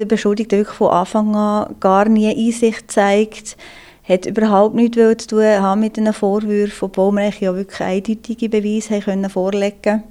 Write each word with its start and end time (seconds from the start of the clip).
Der 0.00 0.06
Beschuldigte 0.06 0.58
wirklich 0.58 0.76
von 0.76 0.92
Anfang 0.92 1.34
an 1.34 1.74
gar 1.80 2.08
nie 2.08 2.28
Einsicht 2.28 2.88
zeigt, 2.88 3.56
hat 4.04 4.26
überhaupt 4.26 4.76
nichts 4.76 4.96
zu 4.96 5.26
tun 5.26 5.42
haben 5.42 5.80
mit 5.80 5.96
den 5.96 6.12
Vorwürfen, 6.12 6.86
obwohl 6.86 7.10
wir 7.16 7.30
ja 7.40 7.52
wirklich 7.52 7.80
eindeutige 7.80 8.48
Beweise 8.48 9.04
haben 9.04 9.28
vorlegen 9.28 10.04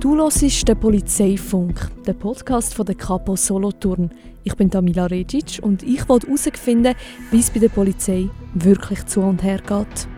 Du 0.00 0.16
hörst 0.16 0.66
den 0.66 0.80
Polizeifunk, 0.80 1.90
der 2.06 2.14
Podcast 2.14 2.72
von 2.72 2.86
der 2.86 2.94
Kapo 2.94 3.36
Solothurn. 3.36 4.10
Ich 4.42 4.54
bin 4.54 4.70
Tamila 4.70 5.04
Regic 5.04 5.58
und 5.60 5.82
ich 5.82 6.08
wollte 6.08 6.28
herausfinden, 6.28 6.94
wie 7.30 7.40
es 7.40 7.50
bei 7.50 7.60
der 7.60 7.68
Polizei 7.68 8.30
wirklich 8.54 9.04
zu 9.04 9.20
und 9.20 9.42
her 9.42 9.58
geht. 9.58 10.08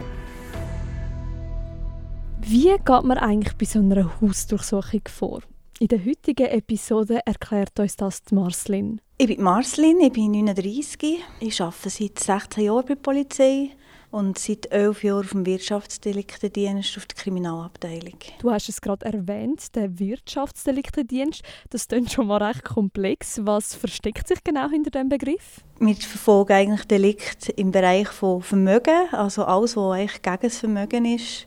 Wie 2.43 2.71
geht 2.71 3.05
man 3.05 3.19
eigentlich 3.19 3.57
bei 3.57 3.67
so 3.67 3.81
einer 3.81 4.09
Hausdurchsuchung 4.21 5.03
vor? 5.09 5.41
In 5.81 5.87
der 5.87 6.05
heutigen 6.05 6.49
Episode 6.49 7.21
erklärt 7.25 7.79
uns 7.79 7.95
das 7.95 8.25
die 8.25 8.35
Marslin. 8.35 9.01
Ich 9.17 9.29
bin 9.29 9.41
Marslin, 9.41 10.01
ich 10.01 10.13
bin 10.13 10.33
39. 10.33 11.21
Ich 11.39 11.63
arbeite 11.63 11.89
seit 11.89 12.19
16 12.19 12.65
Jahren 12.65 12.83
bei 12.83 12.95
der 12.95 13.01
Polizei 13.01 13.71
und 14.11 14.37
seit 14.41 14.73
11 14.73 15.05
Jahren 15.05 15.21
auf 15.21 15.31
dem 15.31 15.47
Wirtschaftsdeliktendienst 15.47 16.97
auf 16.97 17.07
der 17.07 17.17
Kriminalabteilung. 17.17 18.19
Du 18.41 18.51
hast 18.51 18.69
es 18.69 18.81
gerade 18.81 19.07
erwähnt, 19.07 19.73
der 19.77 20.01
Wirtschaftsdeliktendienst. 20.01 21.43
Das 21.71 21.87
klingt 21.87 22.11
schon 22.11 22.27
mal 22.27 22.43
recht 22.43 22.65
komplex. 22.65 23.41
Was 23.45 23.77
versteckt 23.77 24.27
sich 24.27 24.43
genau 24.43 24.69
hinter 24.71 24.91
dem 24.91 25.09
Begriff? 25.09 25.61
Wir 25.79 25.95
verfolgen 25.95 26.55
eigentlich 26.55 26.89
Delikte 26.89 27.53
im 27.53 27.71
Bereich 27.71 28.09
von 28.09 28.43
Vermögen, 28.43 29.07
also 29.13 29.45
alles, 29.45 29.77
was 29.77 29.93
eigentlich 29.93 30.23
gegen 30.23 30.39
das 30.43 30.59
Vermögen 30.59 31.05
ist. 31.05 31.47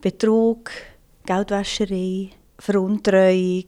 Betrug, 0.00 0.72
Geldwäscherei, 1.26 2.30
Veruntreuung, 2.60 3.64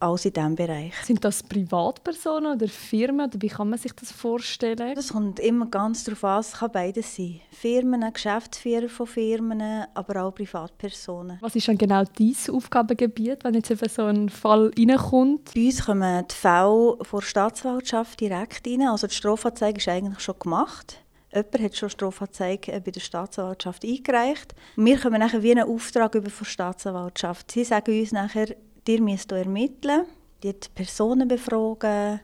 alles 0.00 0.24
in 0.24 0.32
diesem 0.32 0.54
Bereich. 0.56 0.94
Sind 1.04 1.24
das 1.24 1.42
Privatpersonen 1.42 2.56
oder 2.56 2.68
Firmen? 2.68 3.26
Oder 3.26 3.40
wie 3.40 3.48
kann 3.48 3.70
man 3.70 3.78
sich 3.78 3.92
das 3.92 4.12
vorstellen? 4.12 4.94
Das 4.94 5.12
kommt 5.12 5.40
immer 5.40 5.66
ganz 5.66 6.04
darauf 6.04 6.24
an, 6.24 6.40
es 6.40 6.52
kann 6.52 6.72
beides 6.72 7.16
sein. 7.16 7.40
Firmen, 7.50 8.12
Geschäftsführer 8.12 8.88
von 8.88 9.06
Firmen, 9.06 9.86
aber 9.94 10.24
auch 10.24 10.34
Privatpersonen. 10.34 11.38
Was 11.40 11.56
ist 11.56 11.68
dann 11.68 11.78
genau 11.78 12.02
dein 12.04 12.36
Aufgabengebiet, 12.52 13.44
wenn 13.44 13.54
jetzt 13.54 13.70
eben 13.70 13.88
so 13.88 14.04
ein 14.04 14.28
Fall 14.28 14.70
reinkommt? 14.76 15.54
Bei 15.54 15.64
uns 15.64 15.84
kommen 15.84 16.26
die 16.30 16.34
Fälle 16.34 16.98
vor 17.02 17.20
der 17.20 17.26
Staatsanwaltschaft 17.26 18.20
direkt 18.20 18.66
rein. 18.66 18.82
Also 18.82 19.06
die 19.06 19.14
Strafanzeige 19.14 19.78
ist 19.78 19.88
eigentlich 19.88 20.20
schon 20.20 20.38
gemacht. 20.38 20.98
Jemand 21.36 21.60
hat 21.60 21.76
schon 21.76 21.90
Strafanzeige 21.90 22.72
äh, 22.72 22.80
bei 22.80 22.90
der 22.90 23.00
Staatsanwaltschaft 23.00 23.84
eingereicht. 23.84 24.54
Wir 24.76 24.98
kommen 24.98 25.20
nachher 25.20 25.42
wie 25.42 25.50
einen 25.50 25.68
Auftrag 25.68 26.14
über 26.14 26.30
von 26.30 26.44
der 26.46 26.50
Staatsanwaltschaft. 26.50 27.52
Sie 27.52 27.62
sagen 27.62 28.00
uns 28.00 28.12
nachher, 28.12 28.56
ihr 28.88 29.02
müsst 29.02 29.30
hier 29.30 29.40
ermitteln, 29.40 30.06
die 30.42 30.54
Personen 30.74 31.28
befragen, 31.28 32.20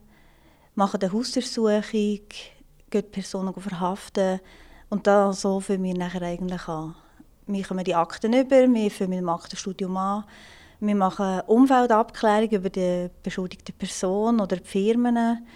machen 0.75 1.03
eine 1.03 1.13
Hausdurchsuchung, 1.13 1.83
gehen 1.93 2.23
die 2.91 3.03
Personen 3.03 3.53
verhaften. 3.53 4.41
Und 4.89 5.07
da 5.07 5.31
so 5.35 5.61
fangen 5.61 5.83
wir 5.83 5.95
nachher 5.95 6.23
eigentlich 6.23 6.67
an. 6.67 6.95
Wir 7.47 7.65
kommen 7.65 7.85
die 7.85 7.95
Akten 7.95 8.33
über, 8.33 8.63
wir 8.63 8.69
mit 8.69 9.19
dem 9.19 9.29
Aktenstudium 9.29 9.95
an. 9.95 10.25
Wir 10.81 10.97
machen 10.97 11.43
Umfeldabklärung 11.49 12.49
über 12.49 12.71
die 12.71 13.11
beschuldigte 13.23 13.75
Person 13.75 14.41
oder 14.41 14.57
die 14.57 14.67
Firmen 14.67 15.47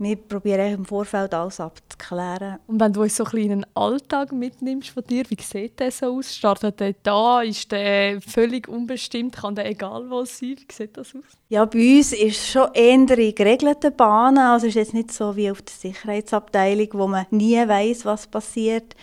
wir 0.00 0.16
probieren 0.16 0.74
im 0.74 0.84
Vorfeld 0.84 1.34
alles 1.34 1.58
abzuklären. 1.58 2.58
Und 2.68 2.80
wenn 2.80 2.92
du 2.92 3.02
uns 3.02 3.16
so 3.16 3.24
einen 3.24 3.30
kleinen 3.30 3.66
Alltag 3.74 4.32
mitnimmst 4.32 4.90
von 4.90 5.02
dir, 5.04 5.24
wie 5.28 5.42
sieht 5.42 5.80
der 5.80 5.90
so 5.90 6.18
aus? 6.18 6.36
Startet 6.36 6.78
der 6.78 6.94
da? 7.02 7.42
Ist 7.42 7.72
der 7.72 8.20
völlig 8.20 8.68
unbestimmt? 8.68 9.36
Kann 9.36 9.56
der 9.56 9.66
egal 9.66 10.08
wo 10.08 10.24
sein? 10.24 10.56
Wie 10.56 10.72
sieht 10.72 10.96
das 10.96 11.14
aus? 11.14 11.24
Ja, 11.48 11.64
bei 11.64 11.98
uns 11.98 12.12
ist 12.12 12.38
es 12.38 12.48
schon 12.48 12.68
eher 12.74 12.94
in 12.94 13.06
geregelten 13.06 13.94
Bahnen. 13.96 14.38
Also 14.38 14.66
es 14.66 14.76
ist 14.76 14.76
jetzt 14.76 14.94
nicht 14.94 15.12
so 15.12 15.34
wie 15.34 15.50
auf 15.50 15.62
der 15.62 15.74
Sicherheitsabteilung, 15.74 16.88
wo 16.92 17.08
man 17.08 17.26
nie 17.30 17.56
weiß, 17.56 18.04
was 18.04 18.26
passiert. 18.26 18.94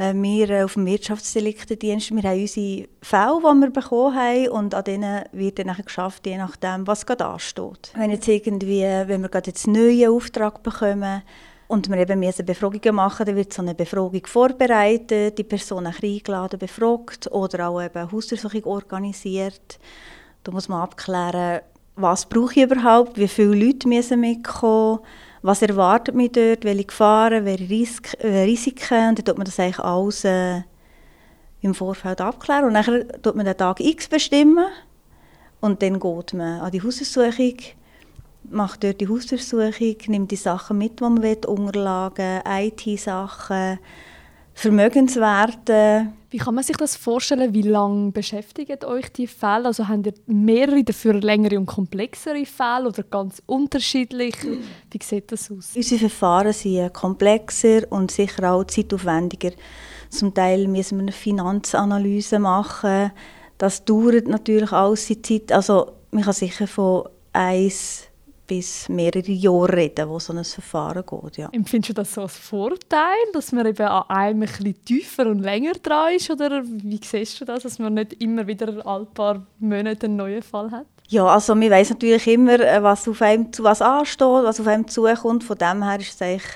Äh, 0.00 0.14
wir 0.14 0.48
äh, 0.48 0.62
auf 0.62 0.74
dem 0.74 0.86
Wirtschaftsdeliktendienst, 0.86 2.10
wir 2.10 2.22
haben 2.22 2.40
unsere 2.40 2.88
Fälle, 3.02 3.38
die 3.38 3.60
wir 3.60 3.70
bekommen 3.70 4.16
haben 4.16 4.48
und 4.48 4.74
an 4.74 4.84
denen 4.84 5.24
wird 5.32 5.58
dann 5.58 5.76
geschafft, 5.76 6.26
je 6.26 6.38
nachdem, 6.38 6.86
was 6.86 7.04
gerade 7.04 7.26
ansteht. 7.26 7.92
Wenn 7.94 8.10
jetzt 8.10 8.26
irgendwie, 8.26 8.80
wenn 8.80 9.20
wir 9.20 9.28
gerade 9.28 9.50
jetzt 9.50 9.66
einen 9.66 9.76
neuen 9.76 10.10
Auftrag 10.10 10.62
bekommen 10.62 11.20
und 11.68 11.90
wir 11.90 11.98
eben 11.98 12.18
müssen 12.18 12.46
Befragungen 12.46 12.94
machen, 12.94 13.26
dann 13.26 13.36
wird 13.36 13.52
so 13.52 13.60
eine 13.60 13.74
Befragung 13.74 14.24
vorbereitet, 14.24 15.36
die 15.36 15.44
Person 15.44 15.86
eingeladen, 15.86 16.58
befragt 16.58 17.30
oder 17.30 17.68
auch 17.68 17.82
eben 17.82 18.10
Hausdurchsuchung 18.10 18.64
organisiert. 18.64 19.78
Da 20.44 20.50
muss 20.50 20.70
man 20.70 20.80
abklären, 20.80 21.60
was 21.96 22.24
brauche 22.24 22.58
ich 22.58 22.62
überhaupt, 22.62 23.18
wie 23.18 23.28
viele 23.28 23.66
Leute 23.66 23.86
müssen 23.86 24.20
mitkommen 24.20 25.00
was 25.42 25.62
erwartet 25.62 26.14
mich 26.14 26.32
dort, 26.32 26.64
welche 26.64 26.84
Gefahren, 26.84 27.44
welche 27.44 27.68
Ris 27.68 28.00
äh, 28.18 28.42
Risiken. 28.42 29.10
Und 29.10 29.18
dann 29.18 29.24
tut 29.24 29.38
man 29.38 29.44
das 29.44 29.58
eigentlich 29.58 29.78
alles 29.78 30.24
äh, 30.24 30.62
im 31.62 31.74
Vorfeld 31.74 32.20
abklären. 32.20 32.66
Und 32.66 32.74
dann 32.74 33.22
tut 33.22 33.36
man 33.36 33.46
den 33.46 33.56
Tag 33.56 33.80
X 33.80 34.08
bestimmen. 34.08 34.66
Und 35.60 35.82
dann 35.82 36.00
geht 36.00 36.34
man 36.34 36.60
an 36.60 36.70
die 36.70 36.82
Hausdurchsuchung, 36.82 37.56
macht 38.44 38.82
dort 38.82 39.00
die 39.00 39.08
Hausdurchsuchung, 39.08 39.96
nimmt 40.08 40.30
die 40.30 40.36
Sachen 40.36 40.78
mit, 40.78 40.98
die 40.98 41.02
man 41.02 41.22
will, 41.22 41.38
Unterlagen, 41.46 42.40
IT-Sachen, 42.46 43.78
Vermögenswerte. 44.54 46.12
Wie 46.32 46.38
kann 46.38 46.54
man 46.54 46.62
sich 46.62 46.76
das 46.76 46.94
vorstellen? 46.94 47.52
Wie 47.52 47.62
lange 47.62 48.12
beschäftigt 48.12 48.84
euch 48.84 49.12
die 49.12 49.26
Fälle? 49.26 49.66
Also 49.66 49.88
haben 49.88 50.04
ihr 50.04 50.14
mehrere 50.26 50.84
dafür 50.84 51.14
längere 51.14 51.58
und 51.58 51.66
komplexere 51.66 52.46
Fälle 52.46 52.86
oder 52.86 53.02
ganz 53.02 53.42
unterschiedlich? 53.46 54.36
Wie 54.44 54.98
sieht 55.02 55.32
das 55.32 55.50
aus? 55.50 55.72
Unsere 55.74 55.98
Verfahren 55.98 56.52
sind 56.52 56.94
komplexer 56.94 57.82
und 57.90 58.12
sicher 58.12 58.52
auch 58.52 58.64
zeitaufwendiger. 58.64 59.50
Zum 60.08 60.32
Teil 60.32 60.68
müssen 60.68 60.98
wir 60.98 61.02
eine 61.02 61.12
Finanzanalyse 61.12 62.38
machen. 62.38 63.10
Das 63.58 63.84
dauert 63.84 64.28
natürlich 64.28 64.70
alles 64.70 65.06
die 65.06 65.20
Zeit. 65.20 65.50
Also 65.50 65.90
man 66.12 66.22
kann 66.22 66.32
sicher 66.32 66.68
von 66.68 67.08
eins 67.32 68.09
bis 68.50 68.88
mehrere 68.88 69.30
Jahre 69.30 69.76
reden, 69.76 70.08
wo 70.08 70.18
so 70.18 70.32
ein 70.32 70.44
Verfahren 70.44 71.04
geht. 71.06 71.36
Ja. 71.36 71.48
Empfindest 71.52 71.90
du 71.90 71.92
das 71.94 72.12
so 72.12 72.22
als 72.22 72.36
Vorteil, 72.36 73.14
dass 73.32 73.52
man 73.52 73.64
eben 73.64 73.86
an 73.86 74.02
einem 74.08 74.42
ein 74.42 74.74
tiefer 74.84 75.28
und 75.28 75.38
länger 75.38 75.74
dran 75.74 76.14
ist? 76.14 76.28
Oder 76.32 76.64
wie 76.64 76.98
siehst 77.00 77.40
du 77.40 77.44
das, 77.44 77.62
dass 77.62 77.78
man 77.78 77.94
nicht 77.94 78.14
immer 78.14 78.44
wieder 78.48 78.84
ein 78.84 79.06
paar 79.14 79.46
Monate 79.60 80.06
einen 80.06 80.16
neuen 80.16 80.42
Fall 80.42 80.68
hat? 80.72 80.86
Ja, 81.08 81.26
also 81.26 81.54
man 81.54 81.70
weiß 81.70 81.90
natürlich 81.90 82.26
immer, 82.26 82.58
äh, 82.58 82.82
was 82.82 83.06
auf 83.06 83.22
einem 83.22 83.52
zu 83.52 83.62
was 83.62 83.80
ansteht, 83.80 84.26
was 84.26 84.58
auf 84.58 84.66
einem 84.66 84.88
zukommt. 84.88 85.44
Von 85.44 85.56
dem 85.56 85.84
her 85.84 86.00
ist 86.00 86.14
es 86.14 86.22
eigentlich 86.22 86.50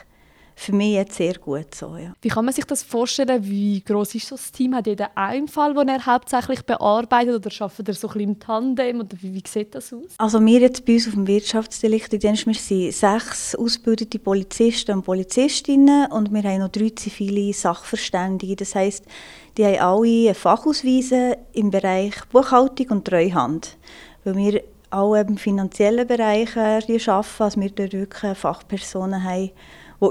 für 0.56 0.72
mich 0.72 0.94
jetzt 0.94 1.16
sehr 1.16 1.34
gut 1.34 1.74
so. 1.74 1.96
Ja. 1.96 2.14
Wie 2.22 2.28
kann 2.28 2.44
man 2.44 2.54
sich 2.54 2.64
das 2.64 2.82
vorstellen? 2.82 3.44
Wie 3.44 3.80
groß 3.80 4.14
ist 4.14 4.28
so 4.28 4.36
das 4.36 4.52
Team? 4.52 4.74
Hat 4.74 4.86
jeder 4.86 5.16
einen 5.16 5.48
Fall, 5.48 5.74
den 5.74 5.88
er 5.88 6.06
hauptsächlich 6.06 6.62
bearbeitet 6.62 7.34
oder 7.34 7.64
arbeitet 7.64 7.88
er 7.88 7.94
so 7.94 8.08
ein 8.08 8.12
bisschen 8.14 8.30
im 8.30 8.38
Tandem? 8.38 9.00
Oder 9.00 9.16
wie, 9.20 9.34
wie 9.34 9.42
sieht 9.46 9.74
das 9.74 9.92
aus? 9.92 10.14
Also 10.18 10.44
wir 10.44 10.60
jetzt 10.60 10.84
bei 10.84 10.94
uns 10.94 11.08
auf 11.08 11.14
dem 11.14 11.26
Wirtschaftsdeliktendienst, 11.26 12.46
wir 12.46 12.54
sind 12.54 12.92
sechs 12.92 13.54
ausgebildete 13.54 14.18
Polizisten 14.18 14.92
und 14.92 15.02
Polizistinnen 15.04 16.10
und 16.12 16.32
wir 16.32 16.42
haben 16.42 16.60
noch 16.60 16.68
drei 16.68 16.90
zivile 16.90 17.52
Sachverständige. 17.52 18.56
Das 18.56 18.74
heisst, 18.74 19.04
die 19.56 19.64
haben 19.64 19.78
alle 19.78 20.34
Fachausweise 20.34 21.38
im 21.52 21.70
Bereich 21.70 22.14
Buchhaltung 22.30 22.90
und 22.90 23.04
Treuhand. 23.06 23.76
Weil 24.24 24.36
wir 24.36 24.62
auch 24.90 25.14
im 25.16 25.36
finanziellen 25.36 26.06
Bereich 26.06 26.56
arbeiten, 26.56 27.42
also 27.42 27.60
wir 27.60 27.70
dort 27.70 27.92
wirklich 27.92 28.38
Fachpersonen 28.38 29.24
haben, 29.24 29.50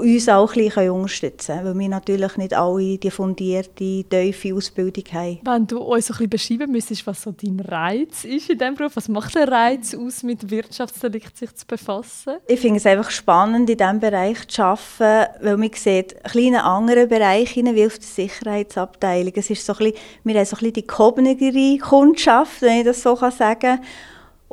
die 0.02 0.14
uns 0.14 0.28
auch 0.28 0.54
ein 0.54 0.64
bisschen 0.64 0.90
unterstützen 0.90 1.56
können, 1.56 1.66
weil 1.66 1.78
wir 1.78 1.88
natürlich 1.88 2.36
nicht 2.36 2.54
alle 2.54 2.98
die 2.98 3.10
fundierte, 3.10 4.04
tiefe 4.04 4.54
Ausbildung 4.54 5.04
haben. 5.12 5.40
Wenn 5.44 5.66
du 5.66 5.78
uns 5.78 6.10
ein 6.10 6.28
bisschen 6.28 6.58
beschreiben 6.58 6.72
müsstest, 6.72 7.06
was 7.06 7.22
so 7.22 7.32
dein 7.32 7.60
Reiz 7.60 8.24
ist 8.24 8.50
in 8.50 8.58
diesem 8.58 8.74
Beruf, 8.74 8.96
was 8.96 9.08
macht 9.08 9.34
der 9.34 9.48
Reiz 9.48 9.94
aus, 9.94 10.22
mit 10.22 10.50
Wirtschaftsdelikt 10.50 11.36
sich 11.36 11.54
zu 11.54 11.66
befassen? 11.66 12.34
Ich 12.46 12.60
finde 12.60 12.78
es 12.78 12.86
einfach 12.86 13.10
spannend, 13.10 13.70
in 13.70 13.76
diesem 13.76 14.00
Bereich 14.00 14.46
zu 14.48 14.62
arbeiten, 14.62 15.44
weil 15.44 15.56
man 15.56 15.70
sieht, 15.74 16.16
ein 16.34 16.54
andere 16.56 17.06
Bereich 17.06 17.56
wie 17.56 17.86
auf 17.86 17.98
der 17.98 18.06
Sicherheitsabteilung. 18.06 19.32
Es 19.36 19.50
ist 19.50 19.64
so 19.64 19.72
ein 19.74 19.78
bisschen, 19.78 19.94
wir 20.24 20.34
haben 20.34 20.44
so 20.46 20.56
ein 20.56 20.58
bisschen 20.58 20.72
die 20.72 20.86
gehobenere 20.86 21.78
Kundschaft, 21.78 22.62
wenn 22.62 22.78
ich 22.78 22.84
das 22.84 23.02
so 23.02 23.16
sagen 23.16 23.58
kann. 23.60 23.80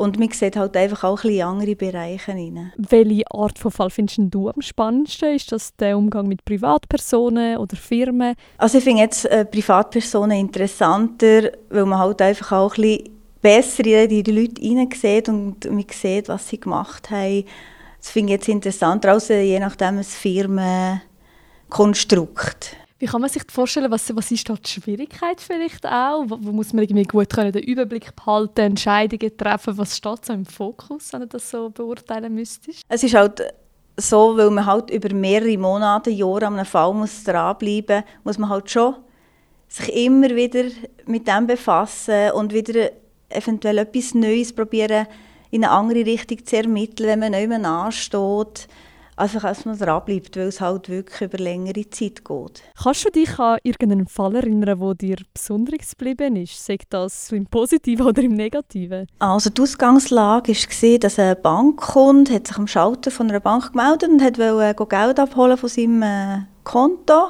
Und 0.02 0.18
man 0.18 0.32
sieht 0.32 0.56
halt 0.56 0.76
einfach 0.76 1.04
auch 1.04 1.24
ein 1.24 1.40
andere 1.44 1.76
Bereiche 1.76 2.32
rein. 2.32 2.74
Welche 2.76 3.22
Art 3.30 3.60
von 3.60 3.70
Fall 3.70 3.92
findest 3.92 4.18
du 4.20 4.50
am 4.50 4.60
spannendsten? 4.60 5.36
Ist 5.36 5.52
das 5.52 5.76
der 5.76 5.96
Umgang 5.96 6.28
mit 6.28 6.44
Privatpersonen 6.44 7.58
oder 7.58 7.78
Firmen? 7.78 8.34
Also 8.58 8.80
ich 8.80 8.84
finde 8.84 9.04
jetzt 9.04 9.26
äh, 9.26 9.46
Privatpersonen 9.46 10.40
interessanter, 10.40 11.52
weil 11.70 11.86
man 11.86 12.00
halt 12.00 12.20
einfach 12.20 12.52
auch 12.52 12.76
ein 12.78 12.82
bisschen 12.82 13.12
besser 13.44 13.86
in 13.86 14.10
die 14.10 14.24
Leute 14.24 14.60
hineinsieht 14.60 15.30
und 15.30 15.70
man 15.70 15.86
sieht, 15.92 16.30
was 16.30 16.50
sie 16.50 16.60
gemacht 16.60 17.12
haben. 17.12 17.46
Das 18.00 18.10
finde 18.10 18.34
ich 18.34 18.40
jetzt 18.40 18.50
interessanter, 18.50 19.12
als 19.12 19.28
je 19.28 19.60
nachdem 19.60 20.00
ein 20.00 20.04
Firmenkonstrukt. 20.04 22.76
Wie 23.02 23.08
kann 23.08 23.20
man 23.20 23.32
sich 23.32 23.42
vorstellen, 23.52 23.90
was, 23.90 24.16
was 24.16 24.30
ist 24.30 24.48
da 24.48 24.54
die 24.54 24.70
Schwierigkeit 24.70 25.42
vielleicht 25.42 25.88
auch? 25.88 26.24
Wo, 26.28 26.38
wo 26.40 26.52
muss 26.52 26.72
man 26.72 26.84
irgendwie 26.84 27.02
gut 27.02 27.32
können, 27.32 27.52
den 27.52 27.64
Überblick 27.64 28.16
behalten, 28.16 28.60
Entscheidungen 28.60 29.36
treffen? 29.36 29.76
Was 29.76 29.98
steht 29.98 30.24
so 30.24 30.34
im 30.34 30.46
Fokus, 30.46 31.12
wenn 31.12 31.22
du 31.22 31.28
das 31.28 31.50
so 31.50 31.72
beurteilen 31.72 32.32
müsstest? 32.32 32.84
Es 32.88 33.02
ist 33.02 33.16
halt 33.16 33.42
so, 33.98 34.38
weil 34.38 34.52
man 34.52 34.68
halt 34.68 34.92
über 34.92 35.12
mehrere 35.16 35.58
Monate, 35.58 36.12
Jahre 36.12 36.46
an 36.46 36.54
einem 36.54 36.66
Fall 36.68 36.94
muss 36.94 37.24
dranbleiben 37.24 38.04
muss, 38.24 38.38
muss 38.38 38.38
man 38.38 38.50
halt 38.52 38.70
schon 38.70 38.94
sich 39.68 39.96
immer 39.96 40.30
wieder 40.36 40.66
mit 41.08 41.28
dem 41.28 41.48
befassen 41.48 42.34
und 42.34 42.54
wieder 42.54 42.92
eventuell 43.30 43.80
etwas 43.80 44.14
Neues 44.14 44.54
probieren, 44.54 45.08
in 45.50 45.64
eine 45.64 45.74
andere 45.74 46.06
Richtung 46.06 46.46
zu 46.46 46.56
ermitteln, 46.56 47.10
wenn 47.10 47.20
man 47.20 47.32
nicht 47.32 47.50
mehr 47.50 47.66
ansteht. 47.68 48.68
Einfach, 49.18 49.42
dass 49.42 49.66
man 49.66 49.78
dranbleibt, 49.78 50.38
weil 50.38 50.48
es 50.48 50.62
halt 50.62 50.90
wirklich 50.90 51.22
über 51.22 51.38
längere 51.38 51.90
Zeit 51.90 52.24
geht. 52.26 52.64
Kannst 52.82 53.06
du 53.06 53.10
dich 53.10 53.38
an 53.38 53.60
irgendeinen 53.64 54.08
Fall 54.08 54.36
erinnern, 54.36 54.80
der 54.80 54.96
dir 54.96 55.18
besonders 55.34 55.92
geblieben 55.92 56.38
ist? 56.38 56.66
Sei 56.66 56.78
das 56.90 57.32
im 57.32 57.46
Positiven 57.46 58.08
oder 58.08 58.22
im 58.22 58.34
Negativen? 58.34 59.08
Also 59.20 59.50
die 59.50 59.62
Ausgangslage 59.62 60.54
war, 60.54 61.00
dass 61.00 61.20
ein 61.20 61.36
Bankkunde 61.42 62.34
hat 62.34 62.48
sich 62.48 62.58
am 62.58 62.68
Schalter 62.68 63.12
von 63.12 63.30
einer 63.30 63.40
Bank 63.40 63.74
gemeldet 63.74 64.10
und 64.10 64.22
wollte 64.22 64.86
Geld 64.86 65.20
abholen 65.20 65.58
von 65.58 65.70
seinem 65.70 66.02
äh, 66.02 66.40
Konto, 66.64 67.30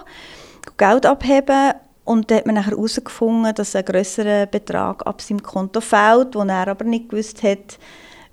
Geld 0.77 1.05
abheben 1.05 1.73
und 2.03 2.29
da 2.29 2.35
hat 2.35 2.45
man 2.45 2.55
nachher 2.55 2.71
herausgefunden, 2.71 3.53
dass 3.55 3.75
ein 3.75 3.85
grösserer 3.85 4.45
Betrag 4.45 5.05
ab 5.05 5.21
seinem 5.21 5.41
Konto 5.43 5.81
fehlt, 5.81 6.35
den 6.35 6.49
er 6.49 6.67
aber 6.67 6.85
nicht 6.85 7.09
gewusst 7.09 7.43
hat, 7.43 7.77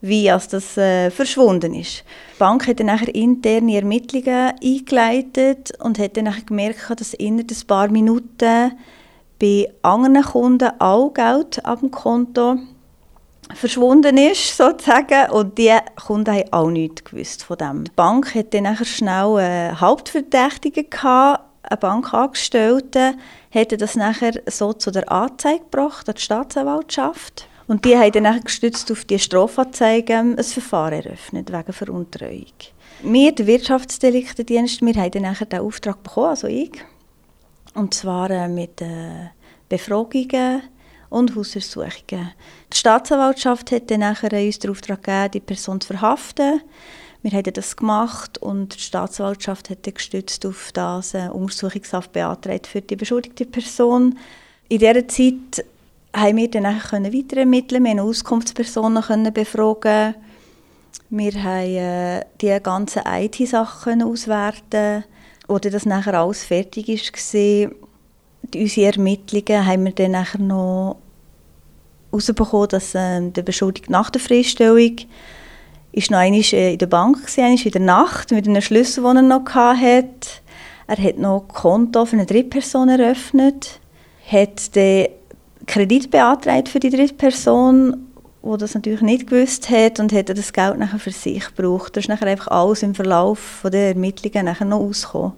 wie 0.00 0.30
als 0.30 0.48
das 0.48 0.76
äh, 0.76 1.10
verschwunden 1.10 1.74
ist. 1.74 2.04
Die 2.34 2.38
Bank 2.38 2.66
hat 2.66 2.80
dann 2.80 2.86
nachher 2.86 3.14
interne 3.14 3.76
Ermittlungen 3.76 4.52
eingeleitet 4.62 5.72
und 5.80 5.98
hat 5.98 6.16
dann 6.16 6.24
nachher 6.24 6.42
gemerkt, 6.42 7.00
dass 7.00 7.14
innerhalb 7.14 7.50
ein 7.50 7.66
paar 7.66 7.88
Minuten 7.88 8.72
bei 9.40 9.68
anderen 9.82 10.24
Kunden 10.24 10.70
auch 10.80 11.12
Geld 11.14 11.64
ab 11.64 11.80
dem 11.80 11.90
Konto 11.90 12.58
verschwunden 13.54 14.16
ist, 14.16 14.56
sozusagen. 14.56 15.30
Und 15.30 15.58
die 15.58 15.76
Kunden 16.06 16.34
haben 16.34 16.52
auch 16.52 16.70
nichts 16.70 17.04
gewusst 17.04 17.44
von 17.44 17.56
dem. 17.56 17.84
Die 17.84 17.92
Bank 17.94 18.34
hatte 18.34 18.50
dann 18.50 18.64
nachher 18.64 18.84
schnell 18.84 19.38
äh, 19.38 19.74
Hauptverdächtige 19.74 20.84
gehabt, 20.84 21.44
eine 21.62 21.76
Bankangestellte, 21.76 23.14
hätte 23.50 23.76
das 23.76 23.94
nachher 23.94 24.32
so 24.46 24.72
zu 24.72 24.90
der 24.90 25.10
Anzeige 25.10 25.60
gebracht, 25.60 26.08
an 26.08 26.14
die 26.14 26.22
Staatsanwaltschaft. 26.22 27.48
Und 27.68 27.84
die 27.84 27.96
haben 27.96 28.24
dann 28.24 28.40
gestützt 28.42 28.90
auf 28.90 29.04
die 29.04 29.18
Strafanzeige 29.18 30.16
ein 30.16 30.42
Verfahren 30.42 31.04
eröffnet 31.04 31.52
wegen 31.52 31.72
Veruntreuung. 31.72 32.54
Wir, 33.02 33.32
der 33.32 33.46
Wirtschaftsdeliktendienst, 33.46 34.80
wir 34.80 34.94
haben 34.94 35.10
dann 35.10 35.34
den 35.34 35.60
Auftrag 35.60 36.02
bekommen, 36.02 36.28
also 36.28 36.48
ich. 36.48 36.72
Und 37.74 37.92
zwar 37.94 38.30
äh, 38.30 38.48
mit 38.48 38.80
äh, 38.80 39.28
Befragungen 39.68 40.62
und 41.10 41.36
Hausdurchsuchungen. 41.36 42.32
Die 42.72 42.76
Staatsanwaltschaft 42.76 43.70
hat 43.70 43.90
dann 43.90 44.00
nachher 44.00 44.32
uns 44.32 44.58
den 44.58 44.70
Auftrag 44.70 45.04
gegeben, 45.04 45.30
die 45.32 45.40
Person 45.40 45.80
zu 45.80 45.88
verhaften. 45.88 46.62
Wir 47.22 47.32
haben 47.32 47.52
das 47.52 47.76
gemacht 47.76 48.38
und 48.38 48.76
die 48.76 48.80
Staatsanwaltschaft 48.80 49.70
hat 49.70 49.82
gestützt 49.82 50.46
auf 50.46 50.70
das 50.72 51.14
eine 51.14 51.32
Untersuchungshaft 51.32 52.12
beantragt 52.12 52.66
für 52.66 52.80
die 52.80 52.96
beschuldigte 52.96 53.44
Person. 53.44 54.18
In 54.68 54.78
dieser 54.78 55.06
Zeit 55.06 55.64
haben 56.14 56.36
wir 56.36 56.50
dann 56.50 56.64
weiter 56.64 57.36
ermitteln, 57.36 57.84
wir 57.84 57.90
haben 57.90 58.00
Auskunftspersonen 58.00 59.02
können 59.02 59.32
befragen, 59.32 60.14
wir 61.10 61.42
haben 61.42 61.76
äh, 61.76 62.24
die 62.40 62.58
ganzen 62.62 63.02
IT-Sachen 63.06 64.02
auswerten, 64.02 65.04
oder 65.48 65.70
das 65.70 65.86
nachher 65.86 66.14
alles 66.14 66.44
fertig 66.44 66.88
war. 66.88 67.70
Unsere 68.54 68.92
Ermittlungen 68.92 69.66
haben 69.66 69.84
wir 69.84 69.92
dann 69.92 70.12
nachher 70.12 70.40
noch 70.40 70.98
herausbekommen, 72.10 72.68
dass 72.68 72.94
äh, 72.94 73.30
der 73.30 73.42
Beschuldigte 73.42 73.90
nach 73.90 74.10
der 74.10 74.20
Freistellung 74.20 74.96
ist 75.92 76.10
noch 76.10 76.18
einmal 76.18 76.42
äh, 76.52 76.72
in 76.72 76.78
der 76.78 76.86
Bank, 76.86 77.26
gewesen, 77.26 77.66
in 77.66 77.72
der 77.72 77.80
Nacht, 77.80 78.30
mit 78.30 78.46
einem 78.46 78.62
Schlüssel, 78.62 79.02
den 79.04 79.16
er 79.16 79.22
noch 79.22 79.46
hatte. 79.54 80.08
Er 80.86 80.96
hat 80.96 81.18
noch 81.18 81.42
ein 81.42 81.48
Konto 81.48 82.04
für 82.04 82.16
eine 82.16 82.26
Drittperson 82.26 82.88
eröffnet, 82.88 83.80
hat 84.30 84.74
den 84.74 85.08
Kredit 85.68 86.10
beantragt 86.10 86.68
für 86.68 86.80
die 86.80 86.90
Drittperson, 86.90 88.08
wo 88.42 88.56
das 88.56 88.74
natürlich 88.74 89.02
nicht 89.02 89.28
gewusst 89.28 89.70
hat 89.70 90.00
und 90.00 90.12
hat 90.12 90.30
das 90.30 90.52
Geld 90.52 90.78
nachher 90.78 90.98
für 90.98 91.12
sich 91.12 91.54
gebraucht. 91.54 91.96
Das 91.96 92.04
ist 92.04 92.08
nachher 92.08 92.26
einfach 92.26 92.48
alles 92.48 92.82
im 92.82 92.94
Verlauf 92.94 93.60
der 93.70 93.88
Ermittlungen 93.88 94.46
nachher 94.46 94.64
noch 94.64 94.80
ausgekommen. 94.80 95.32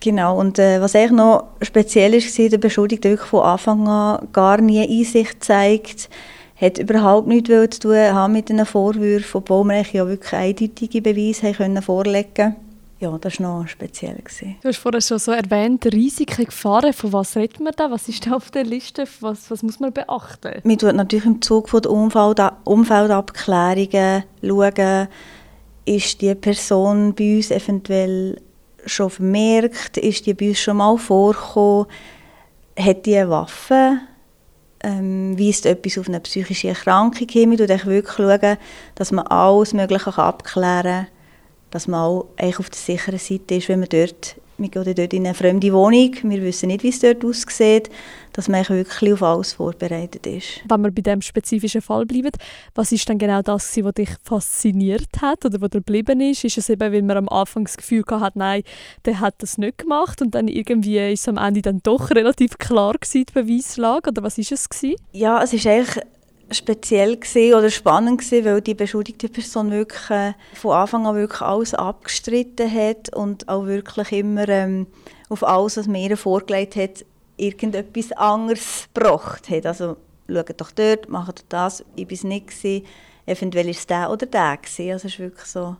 Genau, 0.00 0.38
und 0.38 0.58
äh, 0.58 0.80
was 0.80 0.94
eigentlich 0.94 1.12
noch 1.12 1.44
speziell 1.62 2.14
ist, 2.14 2.38
war, 2.38 2.48
der 2.48 2.58
Beschuldigte 2.58 3.10
wirklich 3.10 3.28
von 3.28 3.42
Anfang 3.42 3.88
an 3.88 4.28
gar 4.32 4.60
nie 4.60 4.80
Einsicht 4.80 5.44
zeigt, 5.44 6.08
hat 6.60 6.78
überhaupt 6.78 7.28
nichts 7.28 7.48
zu 7.48 7.80
tun 7.80 7.96
haben 7.96 8.32
mit 8.32 8.48
den 8.48 8.64
Vorwürfen, 8.64 9.38
obwohl 9.38 9.64
wir 9.64 9.82
ja 9.92 10.06
wirklich 10.06 10.32
eindeutige 10.32 11.02
Beweise 11.02 11.54
vorlegen 11.82 12.34
konnten 12.34 12.65
ja, 12.98 13.16
das 13.18 13.40
war 13.40 13.60
noch 13.60 13.68
speziell. 13.68 14.16
Gewesen. 14.16 14.56
Du 14.62 14.68
hast 14.68 14.78
vorhin 14.78 15.02
schon 15.02 15.18
so 15.18 15.32
erwähnt, 15.32 15.84
Risiken, 15.86 16.46
Gefahren. 16.46 16.92
Von 16.92 17.12
was 17.12 17.36
redet 17.36 17.60
man 17.60 17.74
da? 17.76 17.90
Was 17.90 18.08
ist 18.08 18.26
da 18.26 18.32
auf 18.36 18.50
der 18.50 18.64
Liste? 18.64 19.04
Was, 19.20 19.50
was 19.50 19.62
muss 19.62 19.80
man 19.80 19.92
beachten? 19.92 20.60
Man 20.64 20.78
tut 20.78 20.94
natürlich 20.94 21.26
im 21.26 21.42
Zug 21.42 21.68
von 21.68 21.82
der 21.82 21.90
Umfeld, 21.90 22.40
Umfeldabklärungen 22.64 24.24
schauen, 24.42 25.08
ist 25.84 26.20
die 26.22 26.34
Person 26.34 27.14
bei 27.14 27.36
uns 27.36 27.50
eventuell 27.50 28.40
schon 28.86 29.10
vermerkt, 29.10 29.98
ist 29.98 30.26
die 30.26 30.34
bei 30.34 30.48
uns 30.48 30.60
schon 30.60 30.78
mal 30.78 30.96
vorgekommen, 30.96 31.86
hat 32.78 33.04
die 33.04 33.16
eine 33.16 33.30
Waffe, 33.30 33.98
ähm, 34.80 35.38
weist 35.38 35.66
etwas 35.66 35.98
auf 35.98 36.08
eine 36.08 36.20
psychische 36.20 36.68
Erkrankung 36.68 37.28
hin. 37.28 37.50
Man 37.50 37.58
schaut 37.58 37.86
wirklich, 37.86 38.16
schauen, 38.16 38.56
dass 38.94 39.12
man 39.12 39.26
alles 39.26 39.74
Mögliche 39.74 40.18
abklären 40.18 41.06
kann 41.06 41.15
dass 41.70 41.88
man 41.88 42.00
auch 42.00 42.26
auf 42.58 42.70
der 42.70 42.78
sicheren 42.78 43.18
Seite 43.18 43.56
ist, 43.56 43.68
wenn 43.68 43.80
man 43.80 43.88
dort, 43.88 44.36
wir 44.58 44.68
gehen 44.68 44.94
dort 44.94 45.12
in 45.12 45.26
eine 45.26 45.34
fremde 45.34 45.72
Wohnung, 45.72 46.14
wir 46.22 46.42
wissen 46.42 46.68
nicht, 46.68 46.82
wie 46.82 46.88
es 46.88 47.00
dort 47.00 47.24
aussieht, 47.24 47.90
dass 48.32 48.48
man 48.48 48.66
wirklich 48.68 49.12
auf 49.12 49.22
alles 49.22 49.54
vorbereitet 49.54 50.26
ist. 50.26 50.60
Wenn 50.68 50.82
wir 50.82 50.90
bei 50.90 51.02
diesem 51.02 51.22
spezifischen 51.22 51.82
Fall 51.82 52.06
bleiben, 52.06 52.30
was 52.74 52.92
ist 52.92 53.08
denn 53.08 53.18
genau 53.18 53.42
das, 53.42 53.76
was 53.82 53.94
dich 53.94 54.10
fasziniert 54.22 55.08
hat 55.20 55.44
oder 55.44 55.60
was 55.60 55.70
geblieben 55.70 56.20
ist? 56.20 56.44
Ist 56.44 56.58
es 56.58 56.68
eben, 56.68 56.92
weil 56.92 57.02
man 57.02 57.16
am 57.16 57.28
Anfang 57.28 57.64
das 57.64 57.76
Gefühl 57.76 58.04
hatte, 58.08 58.38
nein, 58.38 58.62
der 59.04 59.20
hat 59.20 59.34
das 59.38 59.58
nicht 59.58 59.78
gemacht 59.78 60.22
und 60.22 60.34
dann 60.34 60.48
irgendwie 60.48 60.98
ist 60.98 61.20
es 61.20 61.28
am 61.28 61.38
Ende 61.38 61.62
dann 61.62 61.80
doch 61.82 62.10
relativ 62.10 62.58
klar 62.58 62.94
gewesen, 62.94 63.26
die 63.26 63.32
Beweislage 63.32 64.10
oder 64.10 64.22
was 64.22 64.38
ist 64.38 64.52
es 64.52 64.68
gewesen? 64.68 64.96
Ja, 65.12 65.42
es 65.42 65.52
ist 65.52 65.66
eigentlich 65.66 66.04
speziell 66.50 67.18
oder 67.54 67.70
spannend 67.70 68.20
gewesen, 68.20 68.44
weil 68.44 68.60
die 68.60 68.74
beschuldigte 68.74 69.28
Person 69.28 69.70
wirklich 69.70 70.10
äh, 70.10 70.32
von 70.54 70.72
Anfang 70.72 71.06
an 71.06 71.16
wirklich 71.16 71.40
alles 71.40 71.74
abgestritten 71.74 72.72
hat 72.72 73.14
und 73.14 73.48
auch 73.48 73.66
wirklich 73.66 74.12
immer 74.12 74.48
ähm, 74.48 74.86
auf 75.28 75.42
alles, 75.42 75.76
was 75.76 75.88
mir 75.88 76.16
vorgelegt 76.16 76.76
hat, 76.76 77.04
irgendetwas 77.36 78.12
anderes 78.12 78.88
gebracht 78.94 79.50
hat. 79.50 79.66
Also 79.66 79.96
schaut 80.28 80.60
doch 80.60 80.70
dort, 80.70 81.08
macht 81.08 81.44
das, 81.48 81.84
ich 81.96 82.06
war 82.06 82.12
es 82.12 82.24
nicht 82.24 82.46
gewesen. 82.48 82.86
eventuell 83.26 83.68
ist 83.68 83.80
es 83.80 83.86
der 83.86 84.10
oder 84.10 84.26
der 84.26 84.56
gewesen. 84.56 84.92
Also 84.92 85.08
es 85.08 85.14
ist 85.14 85.18
wirklich 85.18 85.46
so 85.46 85.76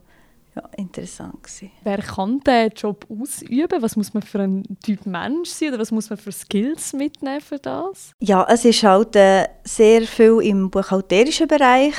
ja, 0.56 0.62
interessant 0.76 1.42
gewesen. 1.42 1.70
Wer 1.84 1.98
kann 1.98 2.40
diesen 2.40 2.70
Job 2.75 3.06
ausüben? 3.10 3.82
Was 3.82 3.96
muss 3.96 4.14
man 4.14 4.22
für 4.22 4.40
ein 4.40 4.64
Typ 4.82 5.04
Mensch 5.06 5.50
sein 5.50 5.68
oder 5.68 5.78
was 5.78 5.92
muss 5.92 6.08
man 6.08 6.18
für 6.18 6.32
Skills 6.32 6.94
mitnehmen 6.94 7.40
für 7.40 7.58
das? 7.58 8.12
Ja, 8.20 8.46
es 8.48 8.64
ist 8.64 8.82
halt 8.82 9.14
äh, 9.16 9.46
sehr 9.64 10.02
viel 10.02 10.40
im 10.42 10.70
buchhalterischen 10.70 11.46
Bereich. 11.46 11.94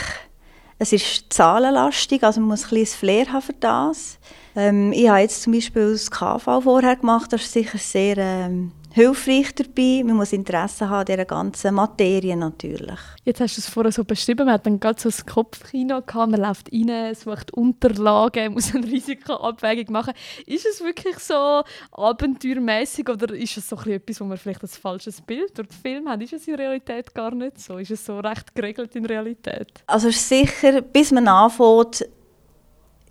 Es 0.80 0.94
ist 0.94 1.32
zahlenlastig, 1.34 2.24
also 2.24 2.40
man 2.40 2.50
muss 2.50 2.66
ein 2.66 2.70
bisschen 2.70 3.00
Flair 3.00 3.32
haben 3.32 3.42
für 3.42 3.54
das. 3.54 4.20
Ähm, 4.56 4.92
ich 4.92 5.08
habe 5.08 5.20
jetzt 5.20 5.42
zum 5.42 5.54
Beispiel 5.54 5.92
das 5.92 6.12
KV 6.12 6.62
vorher 6.62 6.96
gemacht, 6.96 7.34
das 7.34 7.44
ist 7.44 7.54
sicher 7.54 7.78
sehr 7.78 8.18
ähm, 8.18 8.72
hilfreich 8.98 9.54
dabei. 9.54 10.02
Man 10.04 10.16
muss 10.16 10.34
Interesse 10.34 10.90
haben 10.90 11.02
an 11.02 11.06
dieser 11.06 11.26
ganzen 11.26 11.76
Materie 11.76 12.36
natürlich. 12.36 13.00
Jetzt 13.26 13.40
hast 13.40 13.56
du 13.56 13.62
es 13.62 13.70
vorher 13.70 13.92
so 13.92 14.04
beschrieben, 14.04 14.46
man 14.46 14.56
hat 14.56 14.66
dann 14.66 14.80
gerade 14.80 15.00
so 15.00 15.10
ein 15.10 15.26
Kopfkino 15.26 16.02
gehabt, 16.02 16.32
man 16.32 16.42
läuft 16.42 16.72
rein, 16.74 17.14
sucht 17.14 17.54
Unterlagen, 17.54 18.54
muss 18.54 18.74
eine 18.74 18.88
Risikoabwägung 18.88 19.94
machen. 19.94 20.14
Ist 20.48 20.66
es 20.66 20.82
wirklich 20.82 21.20
so 21.20 21.62
abenteuermäßig 21.92 23.08
oder 23.08 23.36
ist 23.36 23.58
es 23.58 23.70
so 23.70 23.76
etwas, 23.86 24.20
wo 24.20 24.26
man 24.26 24.38
vielleicht 24.38 24.64
ein 24.64 24.68
falsches 24.68 25.22
Bild 25.22 25.56
durch 25.56 25.68
den 25.68 25.78
Film 25.78 26.10
hat? 26.10 26.24
Ist 26.24 26.34
es 26.34 26.48
in 26.48 26.56
Realität 26.56 27.14
gar 27.14 27.36
nicht 27.36 27.62
so? 27.62 27.78
Ist 27.78 27.92
es 27.92 28.04
so 28.04 28.20
recht 28.20 28.56
geregelt 28.56 28.96
in 28.96 29.06
Realität? 29.06 29.68
Also 29.86 30.10
sicher, 30.10 30.82
bis 30.82 31.12
man 31.12 31.28
anfängt, 31.28 32.04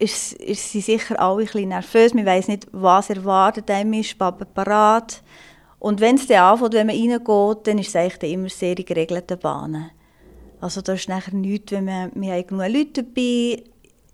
ist, 0.00 0.32
ist 0.32 0.72
sie 0.72 0.80
sicher 0.80 1.20
alle 1.20 1.42
ein 1.42 1.46
bisschen 1.46 1.68
nervös. 1.68 2.12
Man 2.12 2.26
weiß 2.26 2.48
nicht, 2.48 2.66
was 2.72 3.08
erwartet 3.08 3.70
einem 3.70 3.92
ist, 3.92 4.20
aber 4.20 4.44
parat. 4.44 5.22
Und 5.78 6.00
wenn 6.00 6.16
es 6.16 6.26
dann 6.26 6.38
anfängt, 6.38 6.74
wenn 6.74 6.86
man 6.86 6.96
reingeht, 6.96 7.66
dann 7.66 7.78
ist 7.78 7.88
es 7.88 7.96
eigentlich 7.96 8.32
immer 8.32 8.48
sehr 8.48 8.78
in 8.78 8.84
geregelten 8.84 9.38
Bahnen. 9.38 9.90
Also 10.60 10.80
da 10.80 10.94
ist 10.94 11.08
nachher 11.08 11.34
nichts, 11.34 11.72
wenn 11.72 11.84
man, 11.84 12.10
wir 12.14 12.32
haben 12.32 12.46
genug 12.46 12.68
Leute 12.68 13.02
dabei, 13.02 13.62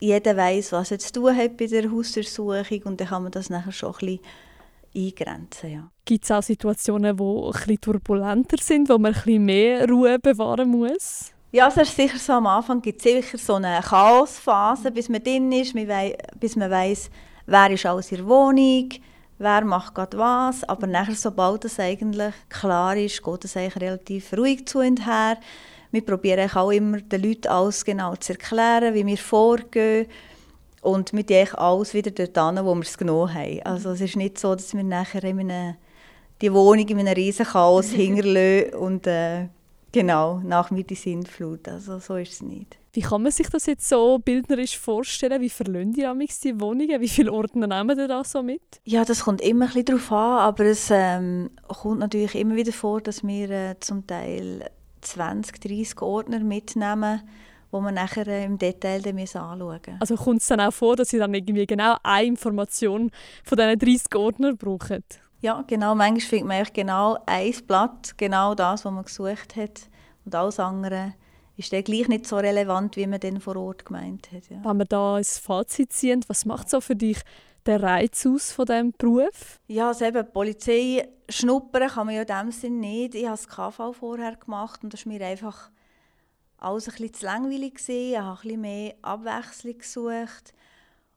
jeder 0.00 0.36
weiß, 0.36 0.72
was 0.72 0.90
er 0.90 0.98
zu 0.98 1.12
tun 1.12 1.36
hat 1.36 1.56
bei 1.56 1.66
der 1.66 1.90
Hausdurchsuchung 1.90 2.82
und 2.84 3.00
dann 3.00 3.08
kann 3.08 3.22
man 3.22 3.30
das 3.30 3.48
nachher 3.48 3.70
schon 3.70 3.94
ein 3.94 3.98
bisschen 3.98 4.20
eingrenzen. 4.94 5.70
Ja. 5.70 5.90
Gibt 6.04 6.24
es 6.24 6.30
auch 6.32 6.42
Situationen, 6.42 7.16
die 7.16 7.22
ein 7.22 7.52
bisschen 7.52 7.80
turbulenter 7.80 8.56
sind, 8.60 8.88
wo 8.88 8.98
man 8.98 9.14
ein 9.14 9.22
bisschen 9.22 9.44
mehr 9.44 9.88
Ruhe 9.88 10.18
bewahren 10.18 10.68
muss? 10.68 11.30
Ja, 11.52 11.68
es 11.68 11.76
ist 11.76 11.94
sicher 11.94 12.18
so, 12.18 12.32
am 12.32 12.46
Anfang 12.46 12.82
gibt 12.82 12.98
es 12.98 13.04
sicher 13.04 13.38
so 13.38 13.54
eine 13.54 13.80
Chaosphase, 13.80 14.90
bis 14.90 15.08
man 15.08 15.22
drin 15.22 15.52
ist, 15.52 15.74
bis 16.40 16.56
man 16.56 16.70
weiss, 16.70 17.10
wer 17.46 17.70
ist 17.70 17.86
alles 17.86 18.10
in 18.10 18.18
der 18.18 18.26
Wohnung, 18.26 18.88
wer 19.42 19.64
macht 19.64 19.94
gerade 19.94 20.18
was. 20.18 20.64
Aber 20.64 20.86
nachher, 20.86 21.14
sobald 21.14 21.64
es 21.64 21.78
eigentlich 21.78 22.34
klar 22.48 22.96
ist, 22.96 23.22
geht 23.22 23.44
es 23.44 23.56
eigentlich 23.56 23.82
relativ 23.82 24.32
ruhig 24.32 24.66
zu 24.66 24.78
und 24.78 25.06
her. 25.06 25.38
Wir 25.90 26.04
probieren 26.04 26.50
auch 26.50 26.70
immer 26.70 27.00
den 27.00 27.22
Leuten 27.22 27.48
alles 27.48 27.84
genau 27.84 28.16
zu 28.16 28.32
erklären, 28.32 28.94
wie 28.94 29.06
wir 29.06 29.18
vorgehen. 29.18 30.06
Und 30.80 31.12
mit 31.12 31.30
eigentlich 31.30 31.54
alles 31.54 31.94
wieder 31.94 32.10
dort 32.10 32.36
wo 32.64 32.74
wir 32.74 32.82
es 32.82 32.98
genommen 32.98 33.32
haben. 33.32 33.62
Also 33.62 33.90
es 33.90 34.00
ist 34.00 34.16
nicht 34.16 34.38
so, 34.38 34.54
dass 34.54 34.74
wir 34.74 34.82
nachher 34.82 35.22
in 35.22 35.38
eine, 35.38 35.76
die 36.40 36.52
Wohnung 36.52 36.88
in 36.88 36.98
einem 36.98 37.14
riesen 37.14 37.46
Chaos 37.46 37.86
hinterlassen 37.90 38.74
und 38.74 39.06
äh, 39.06 39.48
genau, 39.92 40.40
nach 40.42 40.70
mir 40.70 40.82
die 40.82 40.96
Sintflut. 40.96 41.68
Also 41.68 42.00
so 42.00 42.16
ist 42.16 42.32
es 42.32 42.42
nicht. 42.42 42.81
Wie 42.94 43.00
kann 43.00 43.22
man 43.22 43.32
sich 43.32 43.48
das 43.48 43.64
jetzt 43.66 43.88
so 43.88 44.18
bildnerisch 44.18 44.78
vorstellen? 44.78 45.40
Wie 45.40 45.48
verlöhnt 45.48 45.96
ihr 45.96 46.14
die 46.14 46.60
Wohnungen? 46.60 47.00
Wie 47.00 47.08
viele 47.08 47.32
Ordner 47.32 47.66
nehmen 47.66 47.98
ihr 47.98 48.06
da 48.06 48.22
so 48.22 48.42
mit? 48.42 48.60
Ja, 48.84 49.04
das 49.04 49.24
kommt 49.24 49.40
immer 49.40 49.64
ein 49.64 49.68
bisschen 49.68 49.86
darauf 49.86 50.12
an, 50.12 50.38
aber 50.40 50.64
es 50.66 50.90
ähm, 50.90 51.50
kommt 51.68 52.00
natürlich 52.00 52.34
immer 52.34 52.54
wieder 52.54 52.72
vor, 52.72 53.00
dass 53.00 53.26
wir 53.26 53.50
äh, 53.50 53.80
zum 53.80 54.06
Teil 54.06 54.68
20, 55.00 55.58
30 55.58 56.02
Ordner 56.02 56.40
mitnehmen 56.40 57.22
wo 57.72 57.80
man 57.80 57.94
nachher 57.94 58.26
äh, 58.28 58.44
im 58.44 58.58
Detail 58.58 59.00
dann 59.00 59.18
anschauen 59.18 59.58
müssen. 59.58 59.96
Also 59.98 60.16
kommt 60.16 60.42
es 60.42 60.46
dann 60.46 60.60
auch 60.60 60.72
vor, 60.72 60.94
dass 60.94 61.08
Sie 61.08 61.18
dann 61.18 61.32
irgendwie 61.32 61.66
genau 61.66 61.96
eine 62.02 62.26
Information 62.26 63.10
von 63.42 63.56
diesen 63.56 63.78
30 63.78 64.14
Ordnern 64.14 64.56
brauchen? 64.58 65.02
Ja, 65.40 65.64
genau. 65.66 65.94
Manchmal 65.94 66.20
findet 66.20 66.48
man 66.48 66.66
genau 66.74 67.18
ein 67.24 67.54
Blatt, 67.66 68.16
genau 68.18 68.54
das, 68.54 68.84
was 68.84 68.92
man 68.92 69.04
gesucht 69.04 69.56
hat. 69.56 69.88
Und 70.24 70.34
alles 70.34 70.60
andere 70.60 71.14
ist 71.64 71.72
dann 71.72 71.84
gleich 71.84 72.08
nicht 72.08 72.26
so 72.26 72.36
relevant, 72.36 72.96
wie 72.96 73.06
man 73.06 73.20
dann 73.20 73.40
vor 73.40 73.56
Ort 73.56 73.84
gemeint 73.84 74.30
hat. 74.32 74.48
Ja. 74.48 74.64
Wenn 74.64 74.78
wir 74.78 74.84
da 74.84 75.16
ein 75.16 75.24
Fazit 75.24 75.92
ziehen, 75.92 76.24
was 76.28 76.44
macht 76.44 76.68
so 76.68 76.80
für 76.80 76.96
dich 76.96 77.18
der 77.66 77.82
Reiz 77.82 78.26
aus 78.26 78.52
von 78.52 78.66
diesem 78.66 78.92
Beruf? 78.92 79.60
Ja, 79.68 79.88
also 79.88 80.04
eben, 80.04 80.32
Polizei 80.32 81.08
schnuppern 81.28 81.88
kann 81.88 82.06
man 82.06 82.16
ja 82.16 82.22
in 82.22 82.26
dem 82.26 82.52
Sinne 82.52 82.78
nicht. 82.78 83.14
Ich 83.14 83.26
habe 83.26 83.36
das 83.36 83.48
KV 83.48 83.92
vorher 83.92 84.36
gemacht 84.36 84.82
und 84.82 84.92
das 84.92 85.00
ist 85.00 85.06
mir 85.06 85.24
einfach 85.24 85.70
alles 86.58 86.88
ein 86.88 86.92
bisschen 86.92 87.14
zu 87.14 87.26
langweilig 87.26 87.74
gewesen. 87.74 88.12
Ich 88.12 88.18
habe 88.18 88.30
ein 88.30 88.42
bisschen 88.42 88.60
mehr 88.60 88.94
Abwechslung 89.02 89.78
gesucht 89.78 90.54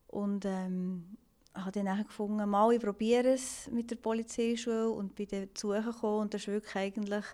und 0.07 0.45
ähm, 0.45 1.17
habe 1.53 1.71
dann 1.71 1.85
nachher 1.85 2.03
gefunden, 2.03 2.49
mal, 2.49 2.73
ich 2.73 2.81
probiere 2.81 3.33
es 3.33 3.69
mit 3.71 3.89
der 3.91 3.95
Polizeischule 3.95 4.89
und 4.89 5.15
bin 5.15 5.27
dann 5.29 5.49
zu 5.53 5.69
gekommen 5.69 6.21
und 6.21 6.33
das 6.33 6.47
war 6.47 6.55
wirklich 6.55 6.75
eigentlich 6.75 7.25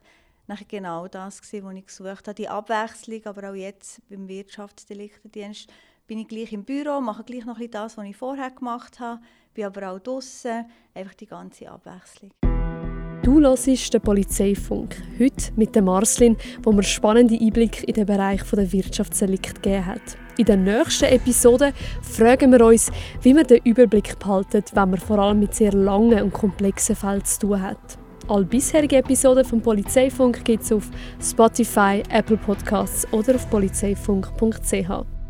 nachher 0.47 0.65
genau 0.67 1.07
das, 1.07 1.41
gewesen, 1.41 1.65
was 1.65 1.75
ich 1.75 1.85
gesucht 1.85 2.27
habe. 2.27 2.35
Die 2.35 2.47
Abwechslung, 2.47 3.25
aber 3.25 3.51
auch 3.51 3.55
jetzt 3.55 4.01
beim 4.09 4.27
Wirtschaftsdeliktendienst 4.27 5.69
bin 6.07 6.19
ich 6.19 6.27
gleich 6.27 6.51
im 6.51 6.65
Büro, 6.65 6.99
mache 6.99 7.23
gleich 7.23 7.45
noch 7.45 7.59
ein 7.59 7.71
das, 7.71 7.97
was 7.97 8.05
ich 8.05 8.17
vorher 8.17 8.51
gemacht 8.51 8.99
habe, 8.99 9.21
bin 9.53 9.65
aber 9.65 9.91
auch 9.91 9.99
draußen, 9.99 10.65
einfach 10.93 11.13
die 11.13 11.27
ganze 11.27 11.69
Abwechslung. 11.69 12.31
Du 13.23 13.39
hörst 13.39 13.93
den 13.93 14.01
Polizeifunk. 14.01 14.95
Heute 15.19 15.53
mit 15.55 15.75
der 15.75 15.83
Marslin, 15.83 16.37
wo 16.63 16.71
mir 16.71 16.81
spannende 16.81 17.39
Einblicke 17.39 17.85
in 17.85 17.93
den 17.93 18.07
Bereich 18.07 18.41
der 18.43 18.71
Wirtschaftsdelikt 18.71 19.61
gegeben 19.61 19.85
hat. 19.85 20.17
In 20.37 20.45
der 20.45 20.57
nächsten 20.57 21.05
Episode 21.05 21.71
fragen 22.01 22.51
wir 22.51 22.65
uns, 22.65 22.91
wie 23.21 23.35
man 23.35 23.45
den 23.45 23.61
Überblick 23.63 24.17
behaltet, 24.17 24.75
wenn 24.75 24.89
man 24.89 24.99
vor 24.99 25.19
allem 25.19 25.39
mit 25.39 25.53
sehr 25.53 25.71
langen 25.71 26.23
und 26.23 26.33
komplexen 26.33 26.95
Fällen 26.95 27.23
zu 27.23 27.41
tun 27.41 27.61
hat. 27.61 28.00
Alle 28.31 28.45
bisherigen 28.45 28.99
Episoden 28.99 29.43
vom 29.43 29.59
Polizeifunk 29.59 30.45
gibt 30.45 30.63
es 30.63 30.71
auf 30.71 30.89
Spotify, 31.21 32.01
Apple 32.09 32.37
Podcasts 32.37 33.05
oder 33.11 33.35
auf 33.35 33.49
polizeifunk.ch. 33.49 35.20